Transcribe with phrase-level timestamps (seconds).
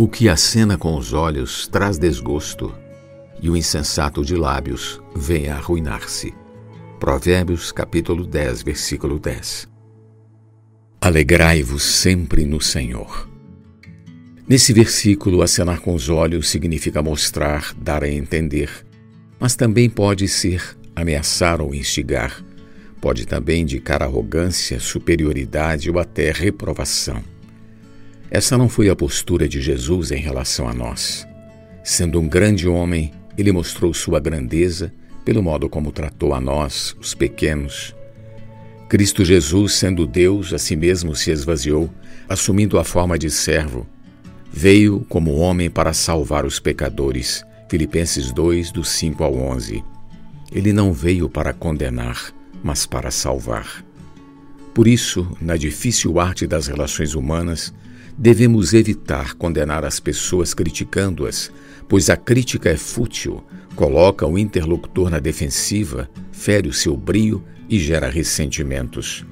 [0.00, 2.74] O que acena com os olhos traz desgosto,
[3.38, 6.32] e o insensato de lábios vem a arruinar-se.
[6.98, 9.68] Provérbios capítulo 10, versículo 10.
[11.02, 13.28] Alegrai-vos sempre no Senhor.
[14.48, 18.70] Nesse versículo, acenar com os olhos significa mostrar, dar a entender,
[19.38, 22.42] mas também pode ser ameaçar ou instigar.
[23.02, 27.22] Pode também indicar arrogância, superioridade ou até reprovação.
[28.30, 31.26] Essa não foi a postura de Jesus em relação a nós.
[31.82, 34.92] Sendo um grande homem, ele mostrou sua grandeza
[35.24, 37.94] pelo modo como tratou a nós, os pequenos.
[38.88, 41.90] Cristo Jesus, sendo Deus, a si mesmo se esvaziou,
[42.28, 43.86] assumindo a forma de servo.
[44.52, 47.44] Veio como homem para salvar os pecadores.
[47.68, 49.84] Filipenses 2, do 5 ao 11.
[50.52, 53.84] Ele não veio para condenar, mas para salvar.
[54.74, 57.72] Por isso, na difícil arte das relações humanas,
[58.16, 61.50] devemos evitar condenar as pessoas criticando-as,
[61.88, 63.42] pois a crítica é fútil,
[63.74, 69.24] coloca o interlocutor na defensiva, fere o seu brio e gera ressentimentos.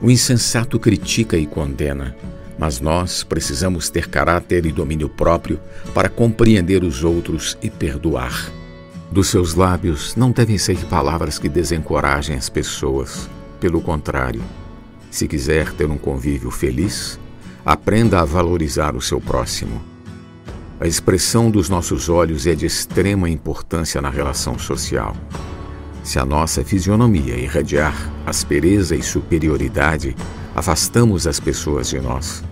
[0.00, 2.16] O insensato critica e condena,
[2.58, 5.58] mas nós precisamos ter caráter e domínio próprio
[5.94, 8.52] para compreender os outros e perdoar.
[9.10, 13.28] Dos seus lábios não devem sair palavras que desencorajem as pessoas.
[13.60, 14.42] Pelo contrário,
[15.10, 17.20] se quiser ter um convívio feliz,
[17.64, 19.82] aprenda a valorizar o seu próximo.
[20.80, 25.14] A expressão dos nossos olhos é de extrema importância na relação social.
[26.02, 27.94] Se a nossa fisionomia irradiar
[28.24, 30.16] aspereza e superioridade,
[30.54, 32.42] afastamos as pessoas de nós.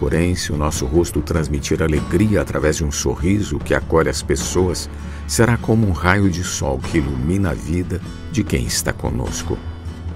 [0.00, 4.90] Porém, se o nosso rosto transmitir alegria através de um sorriso que acolhe as pessoas,
[5.28, 8.00] será como um raio de sol que ilumina a vida
[8.32, 9.56] de quem está conosco.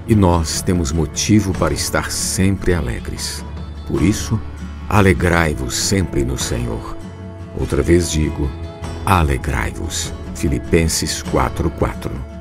[0.07, 3.45] E nós temos motivo para estar sempre alegres.
[3.87, 4.39] Por isso,
[4.89, 6.97] alegrai-vos sempre no Senhor.
[7.59, 8.51] Outra vez digo,
[9.07, 10.13] alegrai-vos.
[10.35, 12.34] Filipenses 4:4.